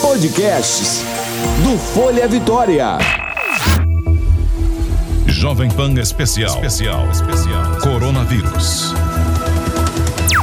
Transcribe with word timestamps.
Podcasts 0.00 1.02
do 1.64 1.76
Folha 1.76 2.28
Vitória. 2.28 2.98
Jovem 5.26 5.68
Pan 5.68 5.92
Especial. 5.94 6.54
Especial. 6.64 7.10
Especial. 7.10 7.76
Coronavírus. 7.80 8.94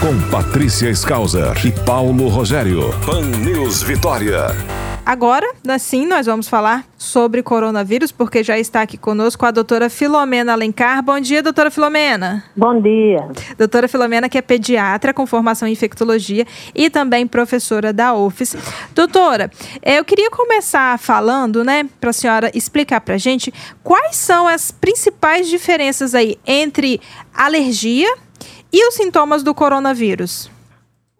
Com 0.02 0.20
Patrícia 0.30 0.90
Skauser 0.90 1.54
e 1.66 1.72
Paulo 1.72 2.28
Rogério. 2.28 2.94
Pan 3.06 3.22
News 3.22 3.82
Vitória. 3.82 4.48
Agora, 5.06 5.54
assim, 5.68 6.06
nós 6.06 6.28
vamos 6.28 6.48
falar 6.48 6.86
sobre 6.98 7.44
coronavírus, 7.44 8.10
porque 8.10 8.42
já 8.42 8.58
está 8.58 8.82
aqui 8.82 8.98
conosco 8.98 9.46
a 9.46 9.52
doutora 9.52 9.90
Filomena 9.90 10.54
Alencar. 10.54 11.04
Bom 11.04 11.20
dia, 11.20 11.44
doutora 11.44 11.70
Filomena. 11.70 12.42
Bom 12.56 12.80
dia. 12.80 13.28
Doutora 13.58 13.90
Filomena, 13.90 14.30
que 14.30 14.38
é 14.38 14.42
pediatra 14.42 15.14
com 15.14 15.28
formação 15.28 15.68
em 15.68 15.74
infectologia 15.74 16.48
e 16.74 16.90
também 16.90 17.28
professora 17.28 17.92
da 17.92 18.14
UFES. 18.14 18.56
Doutora, 18.96 19.52
eh, 19.82 20.00
eu 20.00 20.06
queria 20.06 20.32
começar 20.32 20.98
falando, 20.98 21.66
né, 21.66 21.86
para 22.00 22.12
a 22.12 22.14
senhora 22.14 22.50
explicar 22.54 23.02
para 23.02 23.16
a 23.16 23.18
gente 23.18 23.54
quais 23.84 24.16
são 24.16 24.48
as 24.48 24.72
principais 24.72 25.50
diferenças 25.50 26.16
aí 26.16 26.38
entre 26.48 27.02
alergia 27.36 28.12
e 28.72 28.88
os 28.88 28.96
sintomas 28.96 29.44
do 29.44 29.54
coronavírus. 29.54 30.53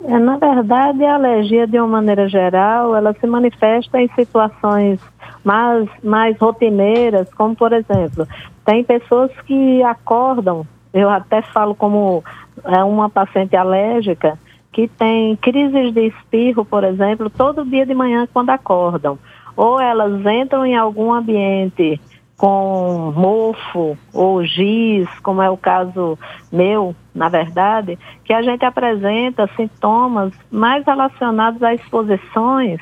É, 0.06 0.20
na 0.20 0.38
verdade, 0.38 1.04
a 1.06 1.16
alergia, 1.16 1.66
de 1.66 1.80
uma 1.80 1.88
maneira 1.88 2.28
geral, 2.28 2.96
ela 2.96 3.14
se 3.14 3.26
manifesta 3.26 4.02
em 4.02 4.10
situações 4.10 5.00
mais, 5.44 5.88
mais 6.04 6.38
rotineiras, 6.38 7.34
como, 7.34 7.56
por 7.56 7.72
exemplo, 7.72 8.28
tem 8.66 8.84
pessoas 8.84 9.32
que 9.46 9.82
acordam, 9.84 10.68
eu 10.94 11.10
até 11.10 11.42
falo 11.42 11.74
como 11.74 12.24
é, 12.66 12.84
uma 12.84 13.10
paciente 13.10 13.56
alérgica, 13.56 14.38
que 14.74 14.88
tem 14.88 15.36
crises 15.38 15.94
de 15.94 16.08
espirro, 16.08 16.66
por 16.66 16.84
exemplo, 16.84 17.30
todo 17.30 17.66
dia 17.66 17.86
de 17.86 17.94
manhã 17.94 18.28
quando 18.34 18.50
acordam. 18.50 19.18
Ou 19.56 19.80
elas 19.80 20.20
entram 20.26 20.66
em 20.66 20.76
algum 20.76 21.14
ambiente 21.14 22.02
com 22.38 23.14
mofo 23.16 23.98
ou 24.14 24.44
giz, 24.44 25.08
como 25.20 25.42
é 25.42 25.50
o 25.50 25.58
caso 25.58 26.18
meu, 26.52 26.96
na 27.14 27.30
verdade, 27.30 27.98
que 28.24 28.34
a 28.34 28.42
gente 28.42 28.66
apresenta 28.66 29.50
sintomas 29.56 30.34
mais 30.52 30.86
relacionados 30.86 31.62
a 31.62 31.74
exposições 31.74 32.80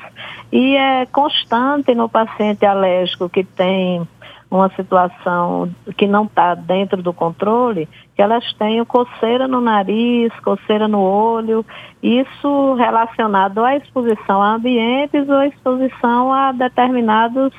e 0.50 0.76
é 0.76 1.06
constante 1.06 1.94
no 1.94 2.08
paciente 2.08 2.64
alérgico 2.64 3.28
que 3.28 3.44
tem 3.44 4.06
uma 4.50 4.68
situação 4.70 5.70
que 5.96 6.06
não 6.06 6.24
está 6.24 6.54
dentro 6.54 7.02
do 7.02 7.10
controle, 7.12 7.88
que 8.14 8.20
elas 8.20 8.44
tenham 8.58 8.84
coceira 8.84 9.48
no 9.48 9.62
nariz, 9.62 10.30
coceira 10.40 10.86
no 10.86 11.00
olho, 11.00 11.64
isso 12.02 12.74
relacionado 12.74 13.64
à 13.64 13.76
exposição 13.76 14.42
a 14.42 14.54
ambientes 14.54 15.26
ou 15.26 15.42
exposição 15.42 16.30
a 16.30 16.52
determinados 16.52 17.54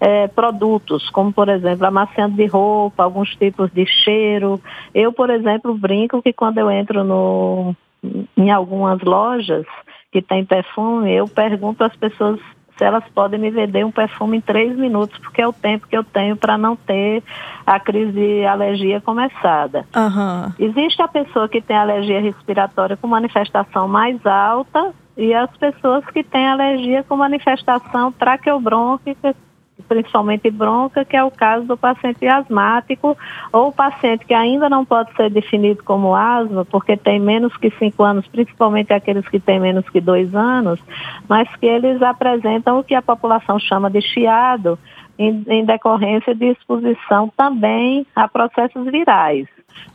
é, 0.00 0.26
produtos, 0.28 1.08
como 1.10 1.32
por 1.32 1.48
exemplo 1.48 1.86
amaciante 1.86 2.34
de 2.36 2.46
roupa, 2.46 3.04
alguns 3.04 3.36
tipos 3.36 3.70
de 3.70 3.84
cheiro. 3.84 4.60
Eu, 4.94 5.12
por 5.12 5.28
exemplo, 5.28 5.74
brinco 5.74 6.22
que 6.22 6.32
quando 6.32 6.58
eu 6.58 6.70
entro 6.70 7.04
no, 7.04 7.76
em 8.36 8.50
algumas 8.50 9.00
lojas 9.02 9.66
que 10.10 10.22
tem 10.22 10.44
perfume, 10.44 11.12
eu 11.12 11.28
pergunto 11.28 11.84
às 11.84 11.94
pessoas 11.94 12.40
se 12.76 12.84
elas 12.84 13.04
podem 13.14 13.38
me 13.38 13.50
vender 13.50 13.84
um 13.84 13.90
perfume 13.90 14.38
em 14.38 14.40
três 14.40 14.74
minutos, 14.74 15.18
porque 15.18 15.42
é 15.42 15.46
o 15.46 15.52
tempo 15.52 15.86
que 15.86 15.94
eu 15.94 16.02
tenho 16.02 16.34
para 16.34 16.56
não 16.56 16.74
ter 16.74 17.22
a 17.66 17.78
crise 17.78 18.12
de 18.12 18.46
alergia 18.46 19.02
começada. 19.02 19.84
Uhum. 19.94 20.52
Existe 20.58 21.02
a 21.02 21.06
pessoa 21.06 21.46
que 21.46 21.60
tem 21.60 21.76
alergia 21.76 22.22
respiratória 22.22 22.96
com 22.96 23.06
manifestação 23.06 23.86
mais 23.86 24.24
alta 24.24 24.94
e 25.14 25.34
as 25.34 25.54
pessoas 25.58 26.06
que 26.06 26.22
têm 26.22 26.48
alergia 26.48 27.04
com 27.04 27.16
manifestação 27.16 28.10
traqueobrônquica 28.12 29.36
principalmente 29.88 30.50
bronca, 30.50 31.04
que 31.04 31.16
é 31.16 31.22
o 31.22 31.30
caso 31.30 31.66
do 31.66 31.76
paciente 31.76 32.26
asmático 32.26 33.16
ou 33.52 33.72
paciente 33.72 34.24
que 34.24 34.34
ainda 34.34 34.68
não 34.68 34.84
pode 34.84 35.14
ser 35.14 35.30
definido 35.30 35.82
como 35.84 36.14
asma, 36.14 36.64
porque 36.64 36.96
tem 36.96 37.18
menos 37.18 37.56
que 37.56 37.70
cinco 37.78 38.02
anos, 38.02 38.26
principalmente 38.28 38.92
aqueles 38.92 39.26
que 39.28 39.40
têm 39.40 39.60
menos 39.60 39.88
que 39.88 40.00
dois 40.00 40.34
anos, 40.34 40.80
mas 41.28 41.48
que 41.56 41.66
eles 41.66 42.02
apresentam 42.02 42.78
o 42.78 42.84
que 42.84 42.94
a 42.94 43.02
população 43.02 43.58
chama 43.58 43.90
de 43.90 44.00
chiado, 44.00 44.78
em, 45.18 45.44
em 45.48 45.64
decorrência 45.64 46.34
de 46.34 46.46
exposição 46.46 47.30
também 47.36 48.06
a 48.16 48.26
processos 48.26 48.86
virais. 48.90 49.46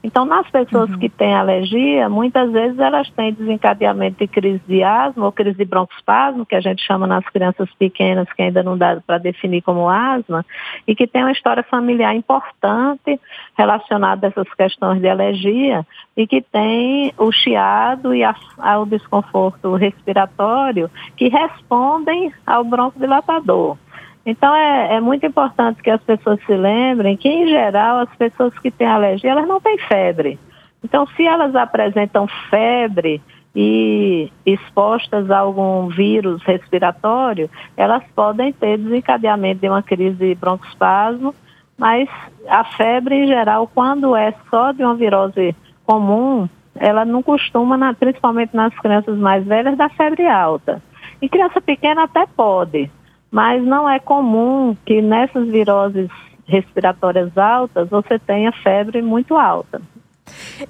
Então, 0.03 0.23
nas 0.23 0.47
pessoas 0.49 0.89
uhum. 0.89 0.99
que 0.99 1.09
têm 1.09 1.33
alergia, 1.33 2.07
muitas 2.07 2.51
vezes 2.51 2.77
elas 2.77 3.09
têm 3.11 3.33
desencadeamento 3.33 4.19
de 4.19 4.27
crise 4.27 4.61
de 4.67 4.83
asma 4.83 5.25
ou 5.25 5.31
crise 5.31 5.57
de 5.57 5.65
broncoespasmo, 5.65 6.45
que 6.45 6.55
a 6.55 6.61
gente 6.61 6.85
chama 6.85 7.07
nas 7.07 7.25
crianças 7.25 7.67
pequenas, 7.79 8.31
que 8.31 8.41
ainda 8.41 8.61
não 8.61 8.77
dá 8.77 9.01
para 9.05 9.17
definir 9.17 9.61
como 9.61 9.89
asma, 9.89 10.45
e 10.87 10.95
que 10.95 11.07
tem 11.07 11.23
uma 11.23 11.31
história 11.31 11.63
familiar 11.63 12.15
importante 12.15 13.19
relacionada 13.57 14.27
a 14.27 14.29
essas 14.29 14.53
questões 14.53 15.01
de 15.01 15.07
alergia, 15.07 15.85
e 16.15 16.27
que 16.27 16.41
tem 16.41 17.11
o 17.17 17.31
chiado 17.31 18.13
e 18.13 18.23
a, 18.23 18.35
ao 18.59 18.85
desconforto 18.85 19.75
respiratório 19.75 20.89
que 21.17 21.29
respondem 21.29 22.31
ao 22.45 22.63
broncodilatador. 22.63 23.77
Então 24.25 24.55
é, 24.55 24.95
é, 24.95 24.99
muito 24.99 25.25
importante 25.25 25.83
que 25.83 25.89
as 25.89 26.01
pessoas 26.01 26.39
se 26.45 26.55
lembrem 26.55 27.15
que, 27.15 27.29
em 27.29 27.47
geral, 27.47 27.99
as 27.99 28.15
pessoas 28.15 28.57
que 28.57 28.71
têm 28.71 28.87
alergia, 28.87 29.31
elas 29.31 29.47
não 29.47 29.61
têm 29.61 29.77
febre. 29.77 30.39
Então, 30.83 31.05
se 31.15 31.25
elas 31.25 31.55
apresentam 31.55 32.27
febre 32.49 33.21
e 33.55 34.31
expostas 34.45 35.29
a 35.31 35.39
algum 35.39 35.87
vírus 35.87 36.43
respiratório, 36.43 37.49
elas 37.77 38.03
podem 38.15 38.51
ter 38.51 38.77
desencadeamento 38.77 39.61
de 39.61 39.69
uma 39.69 39.81
crise 39.81 40.17
de 40.17 40.35
broncoespasmo, 40.35 41.33
mas 41.77 42.09
a 42.47 42.63
febre, 42.63 43.15
em 43.15 43.27
geral, 43.27 43.69
quando 43.73 44.15
é 44.15 44.33
só 44.49 44.71
de 44.71 44.83
uma 44.83 44.95
virose 44.95 45.55
comum, 45.85 46.49
ela 46.75 47.05
não 47.05 47.23
costuma, 47.23 47.93
principalmente 47.93 48.55
nas 48.55 48.73
crianças 48.79 49.17
mais 49.17 49.45
velhas, 49.45 49.77
dar 49.77 49.89
febre 49.91 50.27
alta. 50.27 50.81
Em 51.21 51.29
criança 51.29 51.61
pequena 51.61 52.03
até 52.03 52.25
pode, 52.25 52.91
mas 53.31 53.63
não 53.63 53.89
é 53.89 53.99
comum 53.99 54.75
que 54.85 55.01
nessas 55.01 55.47
viroses 55.47 56.09
respiratórias 56.47 57.37
altas 57.37 57.89
você 57.89 58.19
tenha 58.19 58.51
febre 58.51 59.01
muito 59.01 59.35
alta. 59.35 59.81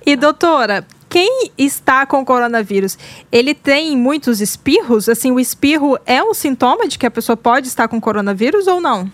E 0.05 0.15
doutora, 0.15 0.85
quem 1.09 1.51
está 1.57 2.05
com 2.05 2.25
coronavírus, 2.25 2.97
ele 3.31 3.53
tem 3.53 3.95
muitos 3.95 4.41
espirros? 4.41 5.07
Assim, 5.07 5.31
o 5.31 5.39
espirro 5.39 5.97
é 6.05 6.23
um 6.23 6.33
sintoma 6.33 6.87
de 6.87 6.97
que 6.97 7.05
a 7.05 7.11
pessoa 7.11 7.37
pode 7.37 7.67
estar 7.67 7.87
com 7.87 8.01
coronavírus 8.01 8.67
ou 8.67 8.81
não? 8.81 9.09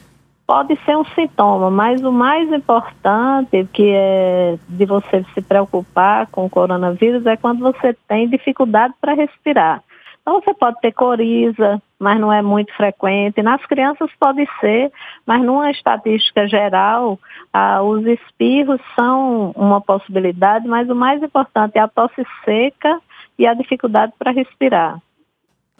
Pode 0.47 0.77
ser 0.83 0.97
um 0.97 1.05
sintoma, 1.05 1.69
mas 1.69 2.03
o 2.03 2.11
mais 2.11 2.51
importante 2.51 3.67
que 3.71 3.93
é 3.95 4.57
de 4.67 4.85
você 4.85 5.23
se 5.33 5.41
preocupar 5.41 6.27
com 6.27 6.45
o 6.45 6.49
coronavírus 6.49 7.25
é 7.25 7.37
quando 7.37 7.59
você 7.59 7.95
tem 8.07 8.27
dificuldade 8.27 8.93
para 8.99 9.13
respirar. 9.13 9.83
Então 10.21 10.39
você 10.39 10.53
pode 10.53 10.79
ter 10.81 10.91
coriza, 10.91 11.81
mas 11.99 12.19
não 12.19 12.31
é 12.31 12.41
muito 12.41 12.71
frequente. 12.75 13.41
Nas 13.41 13.65
crianças 13.65 14.09
pode 14.19 14.47
ser, 14.59 14.91
mas 15.25 15.43
numa 15.43 15.71
estatística 15.71 16.47
geral, 16.47 17.19
ah, 17.51 17.81
os 17.81 18.05
espirros 18.05 18.79
são 18.95 19.51
uma 19.55 19.81
possibilidade, 19.81 20.67
mas 20.67 20.89
o 20.89 20.95
mais 20.95 21.21
importante 21.23 21.77
é 21.77 21.81
a 21.81 21.87
tosse 21.87 22.23
seca 22.45 23.01
e 23.37 23.47
a 23.47 23.53
dificuldade 23.53 24.13
para 24.17 24.31
respirar. 24.31 25.01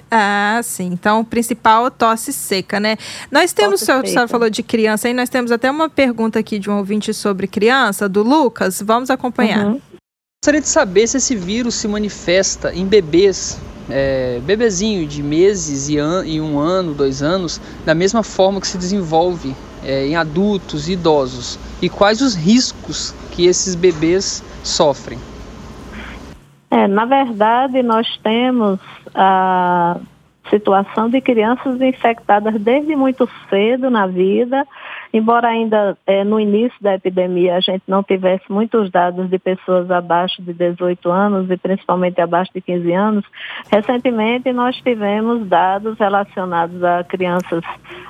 Ah, 0.10 0.60
sim. 0.64 0.88
Então, 0.88 1.22
o 1.22 1.26
principal 1.26 1.88
é 1.88 1.90
tosse 1.90 2.34
seca, 2.34 2.80
né? 2.80 2.98
Nós 3.32 3.54
temos, 3.54 3.82
o 3.82 4.06
senhor 4.06 4.28
falou 4.28 4.50
de 4.50 4.62
criança 4.62 5.08
aí, 5.08 5.14
nós 5.14 5.30
temos 5.30 5.52
até 5.52 5.72
uma 5.72 5.88
pergunta 5.88 6.40
aqui 6.40 6.60
de 6.60 6.70
um 6.70 6.78
ouvinte 6.78 7.14
sobre 7.14 7.48
criança, 7.48 8.10
do 8.10 8.22
Lucas. 8.22 8.82
Vamos 8.82 9.10
acompanhar. 9.10 9.68
Uhum. 9.68 9.82
Gostaria 10.44 10.60
de 10.60 10.68
saber 10.68 11.08
se 11.08 11.18
esse 11.18 11.36
vírus 11.36 11.76
se 11.76 11.88
manifesta 11.88 12.74
em 12.74 12.86
bebês 12.86 13.62
é, 13.92 14.40
bebezinho 14.44 15.06
de 15.06 15.22
meses 15.22 15.90
e, 15.90 15.98
an 15.98 16.24
e, 16.26 16.40
um 16.40 16.58
ano, 16.58 16.94
dois 16.94 17.22
anos, 17.22 17.62
da 17.86 17.94
mesma 17.94 18.24
forma 18.24 18.62
que 18.62 18.68
se 18.68 18.78
desenvolve 18.78 19.56
é, 19.84 20.08
em 20.08 20.16
adultos 20.16 20.88
e 20.88 20.94
idosos? 20.94 21.60
E 21.82 21.90
quais 21.90 22.22
os 22.22 22.36
riscos 22.36 23.14
que 23.32 23.46
esses 23.46 23.76
bebês 23.76 24.44
sofrem? 24.64 25.20
É, 26.70 26.88
na 26.88 27.06
verdade, 27.06 27.84
nós 27.84 28.08
temos 28.24 28.80
a 29.14 29.98
situação 30.50 31.10
de 31.10 31.22
crianças 31.22 31.82
infectadas 31.82 32.60
desde 32.60 32.96
muito 32.96 33.30
cedo 33.50 33.90
na 33.90 34.08
vida, 34.08 34.66
embora 35.14 35.50
ainda 35.50 35.98
é, 36.06 36.24
no 36.24 36.40
início 36.40 36.78
da 36.82 36.96
epidemia 36.96 37.56
a 37.56 37.60
gente 37.60 37.84
não 37.88 38.04
tivesse 38.04 38.44
muitos 38.50 38.90
dados 38.90 39.30
de 39.30 39.38
pessoas 39.38 39.90
abaixo 39.92 40.42
de 40.42 40.54
18 40.54 41.10
anos 41.10 41.50
e 41.50 41.58
principalmente 41.58 42.22
abaixo 42.22 42.52
de 42.54 42.62
15 42.62 42.92
anos, 42.94 43.26
recentemente 43.72 44.52
nós 44.52 44.76
tivemos 44.78 45.48
dados 45.48 45.98
relacionados 45.98 46.84
a 46.84 47.04
crianças 47.04 47.64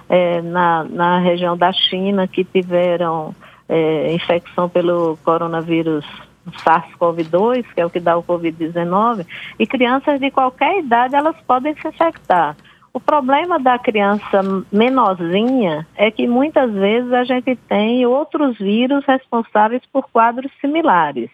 é, 0.10 0.42
na, 0.42 0.84
na 0.84 1.20
região 1.20 1.58
da 1.58 1.72
China 1.72 2.28
que 2.28 2.44
tiveram 2.44 3.34
é, 3.68 4.14
infecção 4.14 4.68
pelo 4.68 5.18
coronavírus 5.24 6.06
SARS-CoV-2, 6.50 7.66
que 7.74 7.82
é 7.82 7.86
o 7.86 7.90
que 7.90 8.00
dá 8.00 8.18
o 8.18 8.24
Covid-19, 8.24 9.26
e 9.60 9.68
crianças 9.68 10.20
de 10.20 10.32
qualquer 10.32 10.80
idade 10.80 11.16
elas 11.16 11.36
podem 11.48 11.74
se 11.76 11.88
infectar. 11.88 12.56
O 12.94 13.00
problema 13.00 13.58
da 13.58 13.80
criança 13.80 14.42
menorzinha 14.72 15.88
é 15.96 16.12
que 16.12 16.28
muitas 16.28 16.72
vezes 16.74 17.12
a 17.14 17.24
gente 17.24 17.56
tem 17.56 18.06
outros 18.06 18.58
vírus 18.58 19.06
responsáveis 19.06 19.82
por 19.92 20.10
quadros 20.12 20.52
similares. 20.60 21.30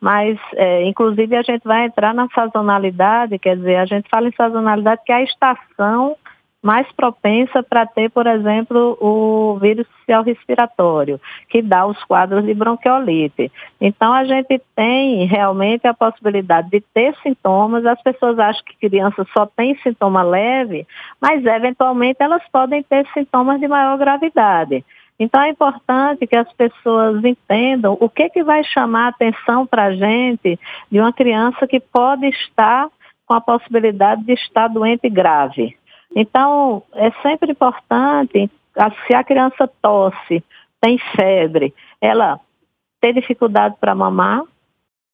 Mas, 0.00 0.38
é, 0.54 0.84
inclusive, 0.84 1.36
a 1.36 1.42
gente 1.42 1.62
vai 1.62 1.86
entrar 1.86 2.12
na 2.12 2.28
sazonalidade, 2.34 3.38
quer 3.38 3.56
dizer, 3.56 3.76
a 3.76 3.86
gente 3.86 4.08
fala 4.10 4.28
em 4.28 4.32
sazonalidade 4.32 5.02
que 5.06 5.12
é 5.12 5.16
a 5.16 5.22
estação 5.22 6.16
mais 6.66 6.90
propensa 6.96 7.62
para 7.62 7.86
ter, 7.86 8.10
por 8.10 8.26
exemplo, 8.26 8.98
o 9.00 9.56
vírus 9.60 9.86
respiratório, 10.24 11.20
que 11.48 11.62
dá 11.62 11.86
os 11.86 12.02
quadros 12.04 12.44
de 12.44 12.52
bronquiolite. 12.54 13.52
Então, 13.80 14.12
a 14.12 14.24
gente 14.24 14.60
tem 14.74 15.26
realmente 15.26 15.86
a 15.86 15.94
possibilidade 15.94 16.68
de 16.68 16.80
ter 16.92 17.14
sintomas. 17.22 17.86
As 17.86 18.02
pessoas 18.02 18.36
acham 18.40 18.64
que 18.64 18.88
criança 18.88 19.24
só 19.32 19.46
tem 19.46 19.76
sintoma 19.76 20.24
leve, 20.24 20.84
mas 21.20 21.46
eventualmente 21.46 22.16
elas 22.20 22.42
podem 22.50 22.82
ter 22.82 23.06
sintomas 23.14 23.60
de 23.60 23.68
maior 23.68 23.96
gravidade. 23.96 24.84
Então 25.18 25.40
é 25.40 25.48
importante 25.48 26.26
que 26.26 26.36
as 26.36 26.52
pessoas 26.52 27.24
entendam 27.24 27.96
o 27.98 28.08
que, 28.08 28.28
que 28.28 28.42
vai 28.42 28.62
chamar 28.64 29.06
a 29.06 29.08
atenção 29.08 29.66
para 29.66 29.84
a 29.84 29.94
gente 29.94 30.58
de 30.90 31.00
uma 31.00 31.12
criança 31.12 31.66
que 31.66 31.80
pode 31.80 32.26
estar 32.26 32.88
com 33.24 33.32
a 33.32 33.40
possibilidade 33.40 34.22
de 34.24 34.34
estar 34.34 34.68
doente 34.68 35.08
grave. 35.08 35.74
Então, 36.18 36.82
é 36.94 37.10
sempre 37.20 37.52
importante, 37.52 38.50
se 39.06 39.14
a 39.14 39.22
criança 39.22 39.68
tosse, 39.82 40.42
tem 40.80 40.98
febre, 41.14 41.74
ela 42.00 42.40
ter 43.02 43.12
dificuldade 43.12 43.76
para 43.78 43.94
mamar, 43.94 44.42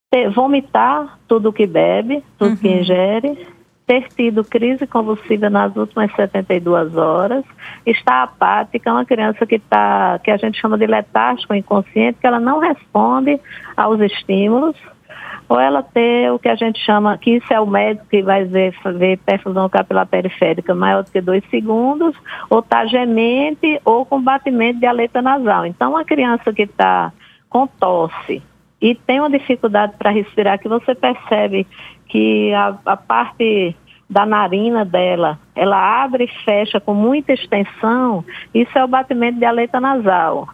ter, 0.08 0.30
vomitar 0.30 1.18
tudo 1.26 1.52
que 1.52 1.66
bebe, 1.66 2.22
tudo 2.38 2.50
uhum. 2.52 2.56
que 2.56 2.68
ingere, 2.68 3.48
ter 3.84 4.06
tido 4.10 4.44
crise 4.44 4.86
convulsiva 4.86 5.50
nas 5.50 5.74
últimas 5.74 6.14
72 6.14 6.96
horas, 6.96 7.44
está 7.84 8.22
apática, 8.22 8.92
uma 8.92 9.04
criança 9.04 9.44
que 9.44 9.56
está, 9.56 10.20
que 10.20 10.30
a 10.30 10.36
gente 10.36 10.60
chama 10.60 10.78
de 10.78 10.86
letárgico 10.86 11.52
inconsciente, 11.52 12.20
que 12.20 12.26
ela 12.28 12.38
não 12.38 12.60
responde 12.60 13.40
aos 13.76 14.00
estímulos, 14.00 14.76
ou 15.48 15.58
ela 15.58 15.82
ter 15.82 16.30
o 16.32 16.38
que 16.38 16.48
a 16.48 16.54
gente 16.54 16.78
chama, 16.84 17.18
que 17.18 17.36
isso 17.36 17.52
é 17.52 17.60
o 17.60 17.66
médico 17.66 18.06
que 18.08 18.22
vai 18.22 18.44
ver, 18.44 18.74
ver 18.94 19.18
perfusão 19.18 19.68
capilar 19.68 20.06
periférica 20.06 20.74
maior 20.74 21.02
do 21.02 21.10
que 21.10 21.20
dois 21.20 21.44
segundos, 21.50 22.16
ou 22.48 22.60
está 22.60 22.86
gemente, 22.86 23.80
ou 23.84 24.04
com 24.06 24.22
batimento 24.22 24.80
de 24.80 24.86
aleta 24.86 25.20
nasal. 25.20 25.66
Então, 25.66 25.90
uma 25.90 26.04
criança 26.04 26.52
que 26.52 26.62
está 26.62 27.12
com 27.48 27.66
tosse 27.66 28.42
e 28.80 28.94
tem 28.94 29.20
uma 29.20 29.30
dificuldade 29.30 29.94
para 29.98 30.10
respirar, 30.10 30.58
que 30.58 30.68
você 30.68 30.94
percebe 30.94 31.66
que 32.06 32.52
a, 32.52 32.76
a 32.84 32.96
parte 32.96 33.76
da 34.10 34.26
narina 34.26 34.84
dela, 34.84 35.38
ela 35.54 36.04
abre 36.04 36.24
e 36.24 36.44
fecha 36.44 36.80
com 36.80 36.92
muita 36.92 37.32
extensão, 37.32 38.24
isso 38.52 38.76
é 38.76 38.84
o 38.84 38.88
batimento 38.88 39.38
de 39.38 39.44
aleta 39.44 39.80
nasal 39.80 40.48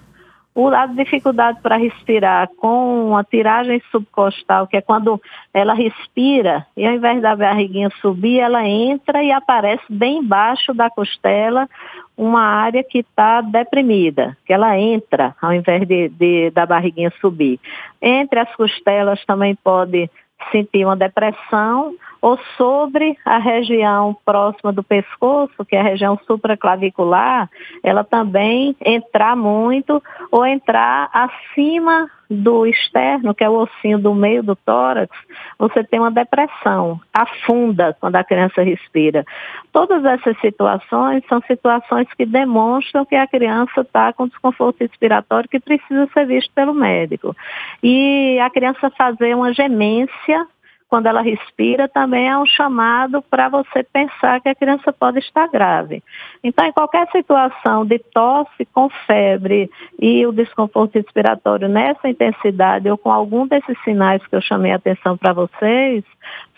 a 0.66 0.86
dificuldade 0.86 1.60
para 1.62 1.76
respirar 1.76 2.48
com 2.56 3.16
a 3.16 3.22
tiragem 3.22 3.80
subcostal, 3.92 4.66
que 4.66 4.76
é 4.76 4.80
quando 4.80 5.20
ela 5.54 5.72
respira 5.72 6.66
e 6.76 6.84
ao 6.84 6.94
invés 6.94 7.22
da 7.22 7.36
barriguinha 7.36 7.90
subir, 8.00 8.40
ela 8.40 8.66
entra 8.66 9.22
e 9.22 9.30
aparece 9.30 9.84
bem 9.88 10.18
embaixo 10.18 10.74
da 10.74 10.90
costela 10.90 11.68
uma 12.16 12.42
área 12.42 12.82
que 12.82 12.98
está 12.98 13.40
deprimida, 13.40 14.36
que 14.44 14.52
ela 14.52 14.76
entra 14.76 15.36
ao 15.40 15.52
invés 15.52 15.86
de, 15.86 16.08
de, 16.08 16.50
da 16.50 16.66
barriguinha 16.66 17.12
subir. 17.20 17.60
Entre 18.02 18.40
as 18.40 18.52
costelas 18.56 19.24
também 19.24 19.54
pode 19.54 20.10
sentir 20.50 20.84
uma 20.84 20.96
depressão 20.96 21.94
ou 22.20 22.38
sobre 22.56 23.16
a 23.24 23.38
região 23.38 24.16
próxima 24.24 24.72
do 24.72 24.82
pescoço, 24.82 25.64
que 25.64 25.76
é 25.76 25.80
a 25.80 25.84
região 25.84 26.18
supraclavicular, 26.26 27.48
ela 27.82 28.04
também 28.04 28.76
entrar 28.84 29.36
muito 29.36 30.02
ou 30.30 30.46
entrar 30.46 31.08
acima 31.12 32.10
do 32.30 32.66
externo, 32.66 33.34
que 33.34 33.42
é 33.42 33.48
o 33.48 33.54
ossinho 33.54 33.98
do 33.98 34.14
meio 34.14 34.42
do 34.42 34.54
tórax, 34.54 35.16
você 35.58 35.82
tem 35.82 35.98
uma 35.98 36.10
depressão, 36.10 37.00
afunda 37.12 37.96
quando 37.98 38.16
a 38.16 38.24
criança 38.24 38.62
respira. 38.62 39.24
Todas 39.72 40.04
essas 40.04 40.38
situações 40.40 41.24
são 41.26 41.40
situações 41.42 42.06
que 42.14 42.26
demonstram 42.26 43.06
que 43.06 43.16
a 43.16 43.26
criança 43.26 43.80
está 43.80 44.12
com 44.12 44.28
desconforto 44.28 44.80
respiratório 44.80 45.48
que 45.48 45.58
precisa 45.58 46.06
ser 46.12 46.26
visto 46.26 46.52
pelo 46.52 46.74
médico. 46.74 47.34
E 47.82 48.38
a 48.40 48.50
criança 48.50 48.90
fazer 48.90 49.34
uma 49.34 49.54
gemência 49.54 50.46
quando 50.88 51.06
ela 51.06 51.20
respira, 51.20 51.86
também 51.86 52.28
é 52.28 52.38
um 52.38 52.46
chamado 52.46 53.20
para 53.22 53.48
você 53.48 53.82
pensar 53.82 54.40
que 54.40 54.48
a 54.48 54.54
criança 54.54 54.92
pode 54.92 55.18
estar 55.18 55.46
grave. 55.48 56.02
Então, 56.42 56.64
em 56.64 56.72
qualquer 56.72 57.06
situação 57.10 57.84
de 57.84 57.98
tosse 57.98 58.64
com 58.72 58.88
febre 59.06 59.70
e 60.00 60.26
o 60.26 60.32
desconforto 60.32 60.94
respiratório 60.94 61.68
nessa 61.68 62.08
intensidade 62.08 62.90
ou 62.90 62.96
com 62.96 63.12
algum 63.12 63.46
desses 63.46 63.78
sinais 63.84 64.26
que 64.26 64.34
eu 64.34 64.40
chamei 64.40 64.72
a 64.72 64.76
atenção 64.76 65.16
para 65.16 65.32
vocês, 65.32 66.04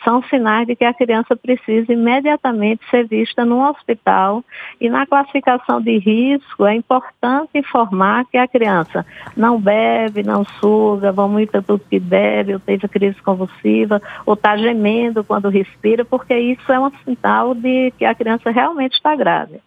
são 0.04 0.22
sinais 0.24 0.66
de 0.66 0.74
que 0.74 0.84
a 0.84 0.94
criança 0.94 1.36
precisa 1.36 1.92
imediatamente 1.92 2.82
ser 2.90 3.06
vista 3.06 3.44
no 3.44 3.68
hospital 3.68 4.42
e 4.80 4.88
na 4.88 5.06
classificação 5.06 5.80
de 5.80 5.98
risco 5.98 6.64
é 6.64 6.74
importante 6.74 7.50
informar 7.54 8.24
que 8.26 8.38
a 8.38 8.48
criança 8.48 9.04
não 9.36 9.60
bebe, 9.60 10.22
não 10.22 10.44
suga, 10.44 11.12
vomita 11.12 11.62
tudo 11.62 11.84
que 11.88 11.98
bebe, 11.98 12.54
ou 12.54 12.60
teve 12.60 12.88
crise 12.88 13.20
convulsiva, 13.22 14.00
ou 14.26 14.34
está 14.34 14.56
gemendo 14.56 15.24
quando 15.24 15.48
respira, 15.48 16.04
porque 16.04 16.36
isso 16.36 16.70
é 16.72 16.78
um 16.78 16.90
sinal 17.04 17.54
de 17.54 17.92
que 17.98 18.04
a 18.04 18.14
criança 18.14 18.50
realmente 18.50 18.94
está 18.94 19.14
grave. 19.16 19.60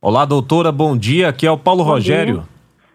Olá, 0.00 0.24
doutora, 0.24 0.70
bom 0.70 0.96
dia. 0.96 1.28
Aqui 1.28 1.46
é 1.46 1.50
o 1.50 1.56
Paulo 1.56 1.82
bom 1.82 1.90
Rogério. 1.90 2.34
Dia. 2.34 2.44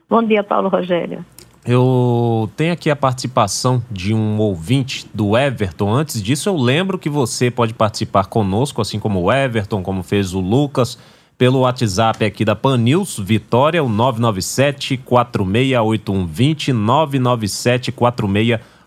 Bom 0.10 0.24
dia, 0.24 0.44
Paulo 0.44 0.70
Rogério. 0.70 1.26
Eu 1.66 2.50
tenho 2.56 2.74
aqui 2.74 2.90
a 2.90 2.96
participação 2.96 3.84
de 3.92 4.14
um 4.14 4.40
ouvinte 4.40 5.08
do 5.14 5.38
Everton. 5.38 5.94
Antes 5.94 6.22
disso, 6.22 6.50
eu 6.50 6.56
lembro 6.56 6.98
que 6.98 7.10
você 7.10 7.52
pode 7.52 7.74
participar 7.74 8.26
conosco, 8.26 8.82
assim 8.82 9.00
como 9.00 9.22
o 9.22 9.32
Everton, 9.32 9.84
como 9.84 10.02
fez 10.02 10.34
o 10.34 10.40
Lucas, 10.40 10.98
pelo 11.38 11.60
WhatsApp 11.60 12.26
aqui 12.26 12.44
da 12.44 12.56
Panils 12.56 13.18
Vitória, 13.20 13.84
o 13.84 13.90
997 13.90 14.98
468120 14.98 16.74
997 16.74 17.92
468120. 17.92 18.79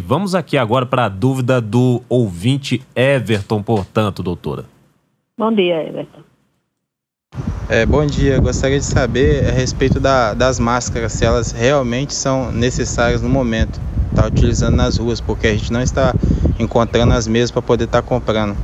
Vamos 0.00 0.34
aqui 0.34 0.56
agora 0.56 0.86
para 0.86 1.04
a 1.04 1.08
dúvida 1.08 1.60
do 1.60 2.02
ouvinte 2.08 2.82
Everton, 2.94 3.62
portanto, 3.62 4.22
doutora. 4.22 4.64
Bom 5.36 5.52
dia, 5.52 5.86
Everton. 5.86 6.28
É, 7.68 7.84
bom 7.84 8.06
dia, 8.06 8.40
gostaria 8.40 8.78
de 8.78 8.84
saber 8.84 9.46
a 9.46 9.52
respeito 9.52 10.00
da, 10.00 10.32
das 10.32 10.58
máscaras, 10.58 11.12
se 11.12 11.24
elas 11.26 11.52
realmente 11.52 12.14
são 12.14 12.50
necessárias 12.50 13.20
no 13.20 13.28
momento, 13.28 13.78
tá 14.16 14.26
utilizando 14.26 14.74
nas 14.74 14.96
ruas, 14.96 15.20
porque 15.20 15.46
a 15.46 15.52
gente 15.52 15.70
não 15.70 15.82
está 15.82 16.14
encontrando 16.58 17.12
as 17.12 17.28
mesmas 17.28 17.50
para 17.50 17.60
poder 17.60 17.84
estar 17.84 18.00
tá 18.00 18.08
comprando. 18.08 18.56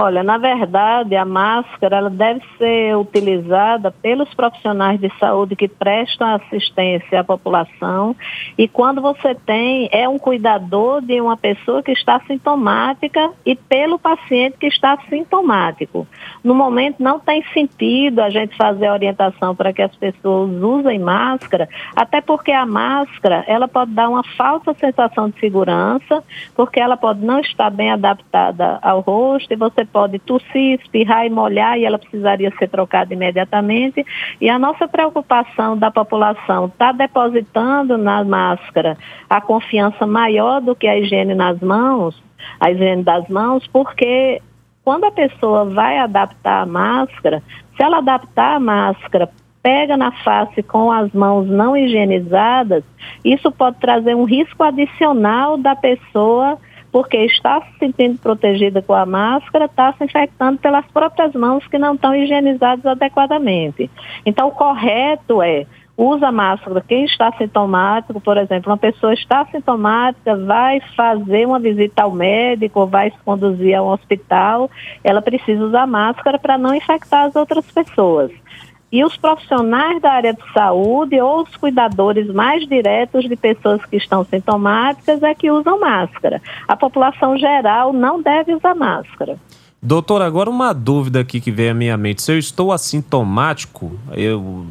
Olha, 0.00 0.22
na 0.22 0.38
verdade, 0.38 1.16
a 1.16 1.24
máscara 1.24 1.96
ela 1.96 2.08
deve 2.08 2.40
ser 2.56 2.96
utilizada 2.96 3.90
pelos 3.90 4.32
profissionais 4.32 5.00
de 5.00 5.10
saúde 5.18 5.56
que 5.56 5.66
prestam 5.66 6.36
assistência 6.36 7.18
à 7.18 7.24
população 7.24 8.14
e 8.56 8.68
quando 8.68 9.02
você 9.02 9.34
tem 9.34 9.88
é 9.90 10.08
um 10.08 10.16
cuidador 10.16 11.02
de 11.02 11.20
uma 11.20 11.36
pessoa 11.36 11.82
que 11.82 11.90
está 11.90 12.20
sintomática 12.28 13.32
e 13.44 13.56
pelo 13.56 13.98
paciente 13.98 14.56
que 14.60 14.68
está 14.68 14.96
sintomático. 15.08 16.06
No 16.44 16.54
momento 16.54 17.02
não 17.02 17.18
tem 17.18 17.42
sentido 17.52 18.20
a 18.20 18.30
gente 18.30 18.56
fazer 18.56 18.86
a 18.86 18.92
orientação 18.92 19.52
para 19.52 19.72
que 19.72 19.82
as 19.82 19.96
pessoas 19.96 20.48
usem 20.62 21.00
máscara, 21.00 21.68
até 21.96 22.20
porque 22.20 22.52
a 22.52 22.64
máscara 22.64 23.42
ela 23.48 23.66
pode 23.66 23.90
dar 23.90 24.08
uma 24.08 24.22
falsa 24.36 24.72
sensação 24.74 25.28
de 25.28 25.40
segurança, 25.40 26.22
porque 26.54 26.78
ela 26.78 26.96
pode 26.96 27.18
não 27.26 27.40
estar 27.40 27.68
bem 27.70 27.90
adaptada 27.90 28.78
ao 28.80 29.00
rosto 29.00 29.52
e 29.52 29.56
você 29.56 29.87
pode 29.92 30.18
tossir, 30.18 30.78
espirrar 30.80 31.26
e 31.26 31.30
molhar 31.30 31.78
e 31.78 31.84
ela 31.84 31.98
precisaria 31.98 32.52
ser 32.58 32.68
trocada 32.68 33.12
imediatamente. 33.12 34.04
E 34.40 34.48
a 34.48 34.58
nossa 34.58 34.86
preocupação 34.86 35.76
da 35.76 35.90
população 35.90 36.66
está 36.66 36.92
depositando 36.92 37.98
na 37.98 38.24
máscara 38.24 38.96
a 39.28 39.40
confiança 39.40 40.06
maior 40.06 40.60
do 40.60 40.74
que 40.74 40.86
a 40.86 40.96
higiene 40.98 41.34
nas 41.34 41.60
mãos, 41.60 42.22
a 42.60 42.70
higiene 42.70 43.02
das 43.02 43.28
mãos, 43.28 43.66
porque 43.66 44.40
quando 44.84 45.04
a 45.04 45.10
pessoa 45.10 45.64
vai 45.64 45.98
adaptar 45.98 46.62
a 46.62 46.66
máscara, 46.66 47.42
se 47.76 47.82
ela 47.82 47.98
adaptar 47.98 48.56
a 48.56 48.60
máscara 48.60 49.28
pega 49.62 49.96
na 49.96 50.12
face 50.22 50.62
com 50.62 50.90
as 50.90 51.12
mãos 51.12 51.46
não 51.46 51.76
higienizadas, 51.76 52.82
isso 53.24 53.50
pode 53.52 53.78
trazer 53.80 54.14
um 54.14 54.24
risco 54.24 54.62
adicional 54.62 55.58
da 55.58 55.76
pessoa 55.76 56.58
porque 56.90 57.16
está 57.18 57.60
se 57.60 57.78
sentindo 57.78 58.18
protegida 58.18 58.80
com 58.82 58.94
a 58.94 59.04
máscara, 59.04 59.66
está 59.66 59.92
se 59.92 60.04
infectando 60.04 60.58
pelas 60.58 60.86
próprias 60.86 61.32
mãos 61.34 61.66
que 61.66 61.78
não 61.78 61.94
estão 61.94 62.14
higienizadas 62.14 62.84
adequadamente. 62.86 63.90
Então, 64.24 64.48
o 64.48 64.52
correto 64.52 65.42
é 65.42 65.66
usa 65.98 66.30
máscara. 66.30 66.80
Quem 66.86 67.04
está 67.04 67.32
sintomático, 67.32 68.20
por 68.20 68.36
exemplo, 68.36 68.70
uma 68.70 68.78
pessoa 68.78 69.12
está 69.12 69.44
sintomática, 69.46 70.36
vai 70.36 70.80
fazer 70.96 71.44
uma 71.44 71.58
visita 71.58 72.04
ao 72.04 72.12
médico, 72.12 72.86
vai 72.86 73.10
se 73.10 73.18
conduzir 73.24 73.76
a 73.76 73.82
um 73.82 73.88
hospital, 73.88 74.70
ela 75.02 75.20
precisa 75.20 75.64
usar 75.64 75.88
máscara 75.88 76.38
para 76.38 76.56
não 76.56 76.72
infectar 76.72 77.24
as 77.24 77.34
outras 77.34 77.68
pessoas. 77.72 78.30
E 78.90 79.04
os 79.04 79.16
profissionais 79.16 80.00
da 80.00 80.12
área 80.12 80.32
de 80.32 80.52
saúde 80.52 81.20
ou 81.20 81.42
os 81.42 81.56
cuidadores 81.56 82.26
mais 82.28 82.66
diretos 82.66 83.28
de 83.28 83.36
pessoas 83.36 83.84
que 83.84 83.96
estão 83.96 84.24
sintomáticas 84.24 85.22
é 85.22 85.34
que 85.34 85.50
usam 85.50 85.78
máscara. 85.78 86.40
A 86.66 86.74
população 86.76 87.36
geral 87.36 87.92
não 87.92 88.22
deve 88.22 88.54
usar 88.54 88.74
máscara. 88.74 89.36
Doutor, 89.80 90.22
agora 90.22 90.48
uma 90.50 90.72
dúvida 90.72 91.20
aqui 91.20 91.40
que 91.40 91.52
veio 91.52 91.70
à 91.70 91.74
minha 91.74 91.96
mente. 91.96 92.22
Se 92.22 92.32
eu 92.32 92.38
estou 92.38 92.72
assintomático, 92.72 93.92
eu 94.12 94.66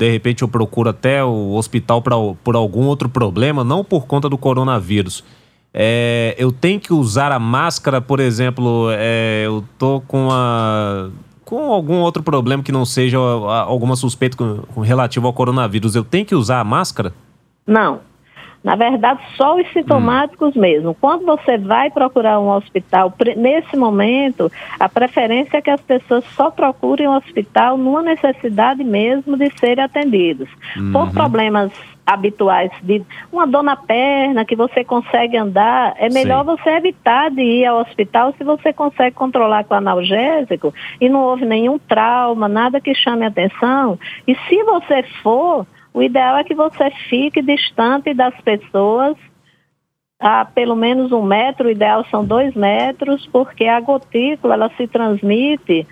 de 0.00 0.10
repente 0.10 0.42
eu 0.42 0.48
procuro 0.48 0.88
até 0.88 1.22
o 1.22 1.52
hospital 1.52 2.00
pra, 2.00 2.16
por 2.42 2.56
algum 2.56 2.86
outro 2.86 3.08
problema, 3.08 3.62
não 3.62 3.84
por 3.84 4.06
conta 4.06 4.28
do 4.28 4.38
coronavírus. 4.38 5.22
É, 5.72 6.34
eu 6.38 6.50
tenho 6.50 6.80
que 6.80 6.92
usar 6.92 7.30
a 7.30 7.38
máscara, 7.38 8.00
por 8.00 8.18
exemplo, 8.18 8.88
é, 8.92 9.42
eu 9.44 9.62
tô 9.78 10.00
com 10.00 10.28
a 10.32 11.10
com 11.50 11.72
algum 11.72 11.96
outro 11.96 12.22
problema 12.22 12.62
que 12.62 12.70
não 12.70 12.84
seja 12.84 13.18
alguma 13.18 13.96
suspeita 13.96 14.36
com, 14.36 14.58
com 14.72 14.80
relativo 14.82 15.26
ao 15.26 15.32
coronavírus, 15.32 15.96
eu 15.96 16.04
tenho 16.04 16.24
que 16.24 16.32
usar 16.32 16.60
a 16.60 16.64
máscara? 16.64 17.12
Não. 17.66 17.98
Na 18.62 18.76
verdade, 18.76 19.20
só 19.36 19.56
os 19.56 19.66
sintomáticos 19.72 20.54
hum. 20.54 20.60
mesmo. 20.60 20.94
Quando 21.00 21.24
você 21.24 21.56
vai 21.56 21.90
procurar 21.90 22.38
um 22.38 22.50
hospital, 22.50 23.12
nesse 23.36 23.76
momento, 23.76 24.52
a 24.78 24.88
preferência 24.88 25.58
é 25.58 25.62
que 25.62 25.70
as 25.70 25.80
pessoas 25.80 26.24
só 26.36 26.50
procurem 26.50 27.08
um 27.08 27.16
hospital 27.16 27.78
numa 27.78 28.02
necessidade 28.02 28.84
mesmo 28.84 29.36
de 29.36 29.50
serem 29.58 29.84
atendidos. 29.84 30.48
Uhum. 30.76 30.92
Por 30.92 31.10
problemas 31.10 31.72
habituais 32.06 32.72
de 32.82 33.02
uma 33.32 33.46
dor 33.46 33.62
na 33.62 33.76
perna 33.76 34.44
que 34.44 34.56
você 34.56 34.82
consegue 34.82 35.36
andar, 35.36 35.94
é 35.96 36.08
melhor 36.08 36.44
Sim. 36.44 36.56
você 36.56 36.70
evitar 36.70 37.30
de 37.30 37.42
ir 37.42 37.66
ao 37.66 37.80
hospital 37.80 38.34
se 38.36 38.42
você 38.42 38.72
consegue 38.72 39.14
controlar 39.14 39.64
com 39.64 39.74
analgésico 39.74 40.74
e 41.00 41.08
não 41.08 41.20
houve 41.20 41.44
nenhum 41.44 41.78
trauma, 41.78 42.48
nada 42.48 42.80
que 42.80 42.94
chame 42.94 43.24
atenção. 43.24 43.98
E 44.26 44.34
se 44.34 44.62
você 44.64 45.02
for, 45.22 45.66
o 45.92 46.02
ideal 46.02 46.36
é 46.36 46.44
que 46.44 46.54
você 46.54 46.90
fique 47.08 47.42
distante 47.42 48.14
das 48.14 48.34
pessoas 48.42 49.16
a 50.20 50.44
pelo 50.44 50.76
menos 50.76 51.12
um 51.12 51.22
metro, 51.22 51.68
o 51.68 51.70
ideal 51.70 52.04
são 52.10 52.24
dois 52.24 52.54
metros, 52.54 53.26
porque 53.32 53.64
a 53.64 53.80
gotícula 53.80 54.54
ela 54.54 54.70
se 54.76 54.86
transmite 54.86 55.86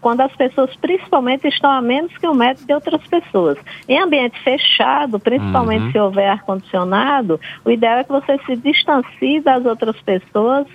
quando 0.00 0.22
as 0.22 0.34
pessoas 0.34 0.74
principalmente 0.76 1.46
estão 1.46 1.70
a 1.70 1.82
menos 1.82 2.16
que 2.16 2.26
um 2.26 2.34
metro 2.34 2.64
de 2.64 2.72
outras 2.72 3.06
pessoas. 3.06 3.58
Em 3.86 3.98
ambiente 3.98 4.38
fechado, 4.42 5.18
principalmente 5.18 5.84
uhum. 5.84 5.92
se 5.92 5.98
houver 5.98 6.28
ar-condicionado, 6.28 7.38
o 7.64 7.70
ideal 7.70 7.98
é 7.98 8.04
que 8.04 8.12
você 8.12 8.38
se 8.46 8.56
distancie 8.56 9.40
das 9.40 9.64
outras 9.66 10.00
pessoas 10.02 10.66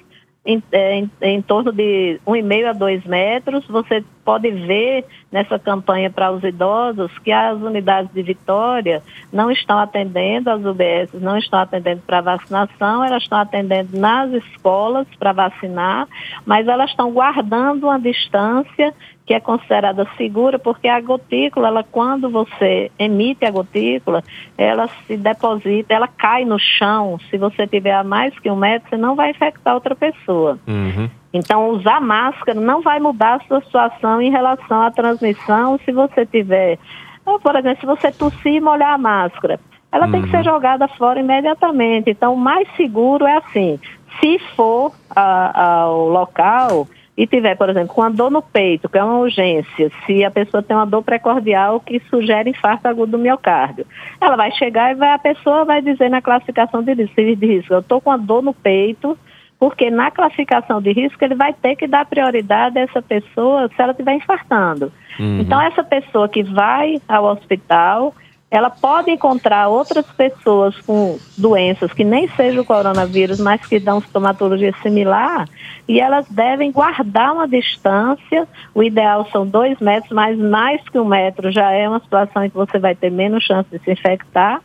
em, 0.46 0.62
é, 0.72 0.96
em, 0.96 1.12
em, 1.22 1.42
torno 1.42 1.72
de 1.72 2.20
um 2.26 2.36
e 2.36 2.42
meio 2.42 2.70
a 2.70 2.74
dois 2.74 3.04
metros. 3.06 3.66
Você 3.68 4.04
pode 4.24 4.50
ver 4.52 5.06
nessa 5.32 5.58
campanha 5.58 6.10
para 6.10 6.32
os 6.32 6.44
idosos 6.44 7.12
que 7.20 7.32
as 7.32 7.58
unidades 7.60 8.12
de 8.14 8.22
Vitória 8.22 9.02
não 9.32 9.52
estão 9.52 9.80
atendendo, 9.80 10.50
as 10.50 10.64
UBS 10.64 11.14
não 11.22 11.38
estão 11.38 11.60
atendendo 11.60 12.02
para 12.06 12.22
vacinação, 12.22 13.04
elas 13.04 13.24
estão 13.24 13.40
atendendo 13.40 13.98
nas 13.98 14.32
escolas 14.32 15.08
para 15.18 15.32
vacinar, 15.32 16.08
mas 16.46 16.68
elas 16.68 16.90
estão 16.90 17.12
guardando 17.12 17.84
uma 17.84 18.00
distância 18.00 18.94
que 19.26 19.34
é 19.34 19.40
considerada 19.40 20.06
segura, 20.18 20.60
porque 20.60 20.88
a 20.88 21.00
gotícula, 21.00 21.68
ela, 21.68 21.84
quando 21.84 22.30
você 22.30 22.92
emite 23.00 23.46
a 23.46 23.52
gotícula, 23.52 24.24
ela 24.58 24.90
se 25.08 25.16
deposita, 25.16 25.94
ela 25.94 26.08
cai 26.08 26.44
no 26.44 26.60
chão. 26.60 27.18
Se 27.30 27.38
você 27.38 27.66
tiver 27.66 27.94
a 27.94 28.04
mais 28.04 28.38
que 28.40 28.50
um 28.50 28.58
metro, 28.58 28.90
você 28.90 28.98
não 28.98 29.16
vai 29.16 29.30
infectar 29.32 29.74
outra 29.74 29.96
pessoa. 29.96 30.60
Uhum. 30.68 31.10
Então, 31.34 31.70
usar 31.70 32.02
máscara 32.02 32.60
não 32.60 32.82
vai 32.82 33.00
mudar 33.00 33.36
a 33.36 33.40
sua 33.48 33.62
situação 33.62 34.22
em 34.22 34.30
relação 34.30 34.82
à 34.82 34.92
transmissão. 34.92 35.80
Se 35.86 35.92
você 35.92 36.26
tiver, 36.26 36.78
por 37.24 37.56
exemplo, 37.56 37.80
se 37.80 37.86
você 37.86 38.12
tossir 38.12 38.56
e 38.56 38.62
molhar 38.62 38.94
a 38.94 38.98
máscara, 38.98 39.60
ela 39.92 40.06
uhum. 40.06 40.12
tem 40.12 40.22
que 40.24 40.30
ser 40.30 40.38
uhum. 40.38 40.44
jogada 40.44 40.88
fora 40.88 41.20
imediatamente. 41.20 42.10
Então, 42.10 42.34
o 42.34 42.38
mais 42.38 42.68
seguro 42.76 43.26
é 43.26 43.38
assim: 43.38 43.80
se 44.20 44.40
for 44.56 44.92
ao 45.16 46.10
local 46.10 46.88
e 47.18 47.28
tiver, 47.28 47.56
por 47.56 47.70
exemplo, 47.70 47.94
com 47.94 48.02
a 48.02 48.10
dor 48.10 48.32
no 48.32 48.42
peito, 48.42 48.90
que 48.90 48.98
é 48.98 49.04
uma 49.04 49.20
urgência, 49.20 49.92
se 50.06 50.24
a 50.24 50.32
pessoa 50.32 50.64
tem 50.64 50.76
uma 50.76 50.86
dor 50.86 51.04
precordial 51.04 51.80
que 51.80 52.00
sugere 52.10 52.50
infarto 52.50 52.88
agudo 52.88 53.12
do 53.12 53.18
miocárdio, 53.18 53.86
ela 54.20 54.36
vai 54.36 54.52
chegar 54.52 54.92
e 54.92 54.96
vai, 54.96 55.12
a 55.12 55.20
pessoa 55.20 55.66
vai 55.66 55.82
dizer 55.82 56.10
na 56.10 56.22
classificação 56.22 56.82
de 56.82 56.94
risco, 56.94 57.74
eu 57.74 57.80
estou 57.80 58.02
com 58.02 58.12
a 58.12 58.18
dor 58.18 58.42
no 58.42 58.54
peito, 58.54 59.18
porque 59.62 59.92
na 59.92 60.10
classificação 60.10 60.82
de 60.82 60.92
risco 60.92 61.24
ele 61.24 61.36
vai 61.36 61.54
ter 61.54 61.76
que 61.76 61.86
dar 61.86 62.04
prioridade 62.08 62.80
a 62.80 62.82
essa 62.82 63.00
pessoa 63.00 63.68
se 63.68 63.80
ela 63.80 63.92
estiver 63.92 64.16
infartando. 64.16 64.92
Uhum. 65.20 65.40
Então, 65.40 65.62
essa 65.62 65.84
pessoa 65.84 66.28
que 66.28 66.42
vai 66.42 67.00
ao 67.08 67.26
hospital, 67.26 68.12
ela 68.50 68.72
pode 68.72 69.12
encontrar 69.12 69.68
outras 69.68 70.08
pessoas 70.14 70.76
com 70.82 71.20
doenças 71.38 71.94
que 71.94 72.04
nem 72.04 72.28
seja 72.30 72.60
o 72.60 72.66
coronavírus, 72.66 73.40
mas 73.40 73.64
que 73.64 73.80
dão 73.80 74.02
sintomatologia 74.02 74.74
similar, 74.82 75.48
e 75.88 76.00
elas 76.00 76.28
devem 76.28 76.72
guardar 76.72 77.32
uma 77.32 77.48
distância. 77.48 78.48
O 78.74 78.82
ideal 78.82 79.28
são 79.32 79.46
dois 79.46 79.80
metros, 79.80 80.12
mas 80.12 80.40
mais 80.40 80.82
que 80.90 80.98
um 80.98 81.06
metro 81.06 81.52
já 81.52 81.70
é 81.70 81.88
uma 81.88 82.00
situação 82.00 82.44
em 82.44 82.50
que 82.50 82.58
você 82.58 82.80
vai 82.80 82.96
ter 82.96 83.12
menos 83.12 83.44
chance 83.44 83.70
de 83.70 83.78
se 83.84 83.92
infectar 83.92 84.60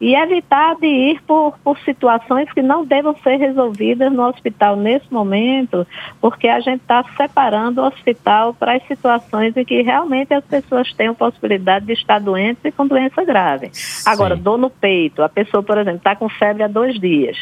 e 0.00 0.14
evitar 0.14 0.76
de 0.76 0.86
ir 0.86 1.20
por, 1.22 1.58
por 1.58 1.78
situações 1.80 2.50
que 2.52 2.62
não 2.62 2.86
devam 2.86 3.14
ser 3.22 3.36
resolvidas 3.36 4.10
no 4.10 4.26
hospital 4.26 4.74
nesse 4.74 5.12
momento, 5.12 5.86
porque 6.20 6.48
a 6.48 6.58
gente 6.58 6.80
está 6.80 7.04
separando 7.16 7.82
o 7.82 7.86
hospital 7.86 8.54
para 8.54 8.76
as 8.76 8.86
situações 8.86 9.54
em 9.56 9.64
que 9.64 9.82
realmente 9.82 10.32
as 10.32 10.44
pessoas 10.44 10.90
tenham 10.94 11.14
possibilidade 11.14 11.84
de 11.84 11.92
estar 11.92 12.18
doentes 12.18 12.64
e 12.64 12.72
com 12.72 12.86
doença 12.86 13.22
grave. 13.24 13.68
Sim. 13.72 14.08
Agora, 14.10 14.34
dor 14.34 14.56
no 14.56 14.70
peito, 14.70 15.22
a 15.22 15.28
pessoa, 15.28 15.62
por 15.62 15.76
exemplo, 15.76 15.98
está 15.98 16.16
com 16.16 16.30
febre 16.30 16.62
há 16.62 16.68
dois 16.68 16.98
dias, 16.98 17.36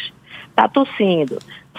está 0.49 0.69
tossindo, 0.69 1.39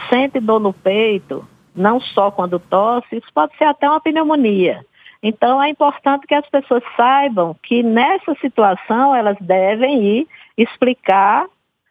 sente 0.10 0.40
dor 0.40 0.62
no 0.62 0.72
peito, 0.72 1.46
não 1.76 2.00
só 2.00 2.32
quando 2.32 2.58
tosse, 2.58 3.18
isso 3.18 3.28
pode 3.34 3.56
ser 3.58 3.66
até 3.66 3.90
uma 3.90 4.00
pneumonia. 4.00 4.86
Então, 5.22 5.62
é 5.62 5.70
importante 5.70 6.26
que 6.26 6.34
as 6.34 6.48
pessoas 6.50 6.82
saibam 6.96 7.54
que 7.62 7.84
nessa 7.84 8.34
situação 8.36 9.14
elas 9.14 9.38
devem 9.42 10.02
ir 10.02 10.28
explicar 10.62 11.46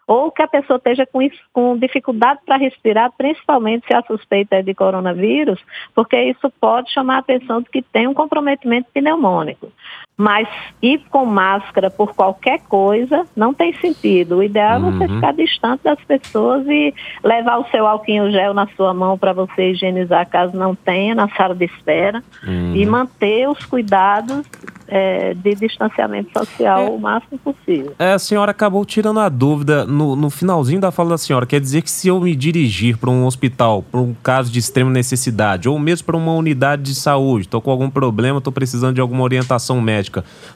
ou 0.06 0.32
que 0.32 0.40
a 0.40 0.48
pessoa 0.48 0.78
esteja 0.78 1.04
com, 1.04 1.20
com 1.52 1.76
dificuldade 1.76 2.40
para 2.46 2.56
respirar, 2.56 3.12
principalmente 3.12 3.86
se 3.86 3.94
a 3.94 4.02
suspeita 4.02 4.56
é 4.56 4.62
de 4.62 4.74
coronavírus, 4.74 5.62
porque 5.94 6.18
isso 6.18 6.50
pode 6.58 6.90
chamar 6.90 7.16
a 7.16 7.18
atenção 7.18 7.60
de 7.60 7.68
que 7.68 7.82
tem 7.82 8.08
um 8.08 8.14
comprometimento 8.14 8.88
pneumônico. 8.92 9.70
Mas 10.18 10.48
ir 10.82 11.00
com 11.10 11.24
máscara 11.24 11.88
por 11.88 12.12
qualquer 12.12 12.60
coisa 12.68 13.24
não 13.36 13.54
tem 13.54 13.72
sentido. 13.74 14.38
O 14.38 14.42
ideal 14.42 14.80
uhum. 14.80 14.88
é 14.88 14.90
você 14.90 15.04
uhum. 15.04 15.14
ficar 15.14 15.32
distante 15.32 15.84
das 15.84 15.98
pessoas 16.00 16.66
e 16.66 16.92
levar 17.22 17.58
o 17.58 17.64
seu 17.70 17.86
álcool 17.86 18.30
gel 18.32 18.52
na 18.52 18.66
sua 18.76 18.92
mão 18.92 19.16
para 19.16 19.32
você 19.32 19.70
higienizar 19.70 20.28
caso 20.28 20.56
não 20.56 20.74
tenha 20.74 21.14
na 21.14 21.28
sala 21.28 21.54
de 21.54 21.66
espera 21.66 22.22
uhum. 22.44 22.74
e 22.74 22.84
manter 22.84 23.48
os 23.48 23.64
cuidados 23.64 24.44
é, 24.88 25.34
de 25.34 25.54
distanciamento 25.54 26.30
social 26.36 26.86
é, 26.86 26.90
o 26.90 26.98
máximo 26.98 27.38
possível. 27.38 27.94
É, 27.98 28.12
a 28.12 28.18
senhora 28.18 28.50
acabou 28.50 28.84
tirando 28.84 29.20
a 29.20 29.28
dúvida 29.28 29.84
no, 29.84 30.16
no 30.16 30.30
finalzinho 30.30 30.80
da 30.80 30.90
fala 30.90 31.10
da 31.10 31.18
senhora. 31.18 31.46
Quer 31.46 31.60
dizer 31.60 31.82
que 31.82 31.90
se 31.90 32.08
eu 32.08 32.18
me 32.20 32.34
dirigir 32.34 32.96
para 32.96 33.10
um 33.10 33.26
hospital, 33.26 33.82
para 33.82 34.00
um 34.00 34.14
caso 34.22 34.50
de 34.50 34.58
extrema 34.58 34.90
necessidade, 34.90 35.68
ou 35.68 35.78
mesmo 35.78 36.06
para 36.06 36.16
uma 36.16 36.32
unidade 36.32 36.82
de 36.82 36.94
saúde, 36.94 37.46
estou 37.46 37.60
com 37.60 37.70
algum 37.70 37.90
problema, 37.90 38.38
estou 38.38 38.52
precisando 38.52 38.94
de 38.94 39.00
alguma 39.00 39.22
orientação 39.22 39.80
médica, 39.80 40.07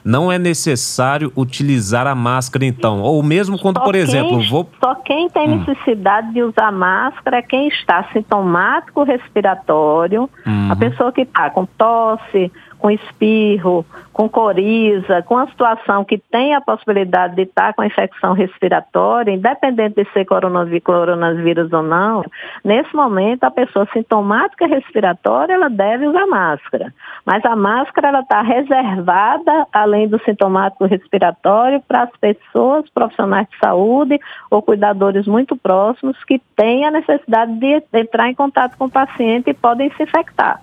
não 0.03 0.31
é 0.31 0.37
necessário 0.37 1.31
utilizar 1.35 2.07
a 2.07 2.15
máscara 2.15 2.65
então? 2.65 3.01
Ou 3.01 3.21
mesmo 3.23 3.59
quando, 3.59 3.77
só 3.77 3.83
por 3.83 3.93
quem, 3.93 4.01
exemplo, 4.01 4.41
vou... 4.49 4.69
Só 4.83 4.95
quem 4.95 5.29
tem 5.29 5.49
hum. 5.49 5.63
necessidade 5.65 6.33
de 6.33 6.43
usar 6.43 6.71
máscara 6.71 7.37
é 7.37 7.41
quem 7.41 7.67
está 7.67 8.03
sintomático 8.11 9.03
respiratório, 9.03 10.29
uhum. 10.45 10.71
a 10.71 10.75
pessoa 10.75 11.11
que 11.11 11.21
está 11.21 11.49
com 11.49 11.65
tosse, 11.65 12.51
com 12.83 12.91
espirro, 12.91 13.85
com 14.11 14.27
coriza, 14.27 15.21
com 15.21 15.37
a 15.37 15.47
situação 15.47 16.03
que 16.03 16.17
tem 16.17 16.53
a 16.53 16.59
possibilidade 16.59 17.33
de 17.33 17.43
estar 17.43 17.73
com 17.73 17.81
a 17.81 17.85
infecção 17.87 18.33
respiratória, 18.33 19.31
independente 19.31 20.03
de 20.03 20.11
ser 20.11 20.25
coronavírus 20.25 21.71
ou 21.71 21.81
não, 21.81 22.25
nesse 22.61 22.93
momento 22.93 23.45
a 23.45 23.51
pessoa 23.51 23.87
sintomática 23.93 24.67
respiratória 24.67 25.53
ela 25.53 25.69
deve 25.69 26.07
usar 26.07 26.27
máscara. 26.27 26.93
Mas 27.25 27.45
a 27.45 27.55
máscara 27.55 28.09
ela 28.09 28.19
está 28.19 28.41
reservada, 28.41 29.65
além 29.71 30.09
do 30.09 30.19
sintomático 30.25 30.83
respiratório, 30.83 31.81
para 31.87 32.03
as 32.03 32.11
pessoas 32.17 32.89
profissionais 32.89 33.47
de 33.47 33.57
saúde 33.59 34.19
ou 34.51 34.61
cuidadores 34.61 35.25
muito 35.25 35.55
próximos 35.55 36.21
que 36.25 36.37
têm 36.53 36.85
a 36.85 36.91
necessidade 36.91 37.53
de 37.53 37.81
entrar 37.93 38.29
em 38.29 38.35
contato 38.35 38.77
com 38.77 38.87
o 38.87 38.91
paciente 38.91 39.51
e 39.51 39.53
podem 39.53 39.89
se 39.91 40.03
infectar. 40.03 40.59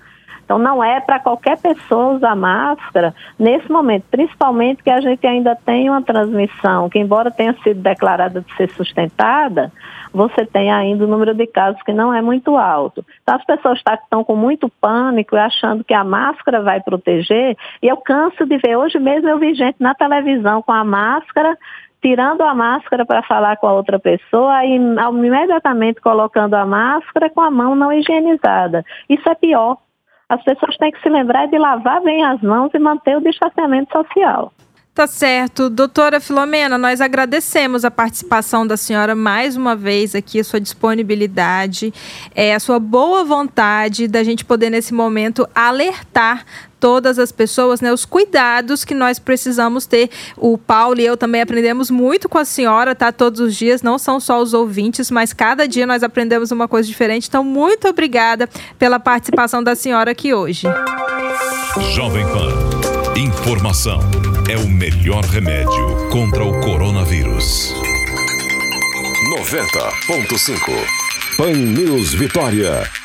Então, 0.51 0.59
não 0.59 0.83
é 0.83 0.99
para 0.99 1.21
qualquer 1.21 1.57
pessoa 1.61 2.17
usar 2.17 2.35
máscara 2.35 3.15
nesse 3.39 3.71
momento, 3.71 4.07
principalmente 4.11 4.83
que 4.83 4.91
a 4.91 5.01
gente 5.01 5.25
ainda 5.25 5.55
tem 5.55 5.89
uma 5.89 6.03
transmissão 6.03 6.91
que, 6.91 6.99
embora 6.99 7.31
tenha 7.31 7.55
sido 7.63 7.81
declarada 7.81 8.41
de 8.41 8.57
ser 8.57 8.69
sustentada, 8.71 9.71
você 10.13 10.45
tem 10.45 10.73
ainda 10.73 11.05
o 11.05 11.07
número 11.07 11.35
de 11.35 11.47
casos 11.47 11.81
que 11.85 11.93
não 11.93 12.13
é 12.13 12.21
muito 12.21 12.57
alto. 12.57 13.07
Então, 13.23 13.37
as 13.37 13.45
pessoas 13.45 13.81
tá, 13.85 13.95
estão 13.95 14.25
com 14.25 14.35
muito 14.35 14.69
pânico 14.81 15.37
achando 15.37 15.85
que 15.85 15.95
a 15.95 16.03
máscara 16.03 16.61
vai 16.61 16.81
proteger, 16.81 17.57
e 17.81 17.87
eu 17.87 17.99
canso 17.99 18.45
de 18.45 18.59
ver. 18.59 18.75
Hoje 18.77 18.99
mesmo 18.99 19.29
eu 19.29 19.39
vi 19.39 19.55
gente 19.55 19.77
na 19.79 19.95
televisão 19.95 20.63
com 20.63 20.73
a 20.73 20.83
máscara 20.83 21.57
tirando 22.03 22.41
a 22.41 22.55
máscara 22.55 23.07
para 23.07 23.23
falar 23.23 23.57
com 23.59 23.69
a 23.69 23.73
outra 23.73 24.01
pessoa 24.01 24.65
e 24.65 24.75
imediatamente 24.75 26.01
colocando 26.01 26.55
a 26.55 26.67
máscara 26.67 27.31
com 27.31 27.41
a 27.41 27.53
mão 27.53 27.77
não 27.77 27.93
higienizada. 27.93 28.85
Isso 29.09 29.29
é 29.29 29.35
pior. 29.37 29.77
As 30.31 30.41
pessoas 30.45 30.77
têm 30.77 30.93
que 30.93 31.03
se 31.03 31.09
lembrar 31.09 31.47
de 31.47 31.59
lavar 31.59 32.01
bem 32.03 32.25
as 32.25 32.41
mãos 32.41 32.73
e 32.73 32.79
manter 32.79 33.17
o 33.17 33.21
distanciamento 33.21 33.91
social. 33.91 34.53
Tá 35.01 35.07
certo. 35.07 35.71
Doutora 35.71 36.21
Filomena, 36.21 36.77
nós 36.77 37.01
agradecemos 37.01 37.87
a 37.87 37.91
participação 37.91 38.67
da 38.67 38.77
senhora 38.77 39.15
mais 39.15 39.57
uma 39.57 39.75
vez 39.75 40.15
aqui, 40.15 40.39
a 40.39 40.45
sua 40.45 40.61
disponibilidade, 40.61 41.91
é, 42.35 42.55
a 42.55 42.61
sua 42.61 42.79
boa 42.79 43.25
vontade 43.25 44.07
da 44.07 44.23
gente 44.23 44.45
poder, 44.45 44.69
nesse 44.69 44.93
momento, 44.93 45.49
alertar 45.55 46.45
todas 46.79 47.19
as 47.19 47.33
pessoas, 47.33 47.81
né, 47.81 47.91
os 47.91 48.05
cuidados 48.05 48.85
que 48.85 48.93
nós 48.93 49.19
precisamos 49.19 49.87
ter. 49.87 50.11
O 50.37 50.59
Paulo 50.59 51.01
e 51.01 51.07
eu 51.07 51.17
também 51.17 51.41
aprendemos 51.41 51.91
muito 51.91 52.29
com 52.29 52.37
a 52.37 52.45
senhora, 52.45 52.95
tá? 52.95 53.11
Todos 53.11 53.41
os 53.41 53.57
dias, 53.57 53.81
não 53.81 53.97
são 53.97 54.21
só 54.21 54.39
os 54.39 54.53
ouvintes, 54.53 55.11
mas 55.11 55.33
cada 55.33 55.67
dia 55.67 55.87
nós 55.87 56.03
aprendemos 56.03 56.51
uma 56.51 56.69
coisa 56.69 56.87
diferente. 56.87 57.27
Então, 57.27 57.43
muito 57.43 57.89
obrigada 57.89 58.47
pela 58.79 59.01
participação 59.01 59.63
da 59.65 59.75
senhora 59.75 60.11
aqui 60.11 60.35
hoje. 60.35 60.67
Jovem 61.95 62.27
Pan. 62.27 63.19
Informação 63.19 63.99
é 64.51 64.57
o 64.57 64.69
melhor 64.69 65.25
remédio 65.27 66.09
contra 66.11 66.45
o 66.45 66.61
coronavírus. 66.61 67.73
90.5 69.39 71.37
Pan 71.37 71.53
News 71.53 72.15
Vitória. 72.15 73.00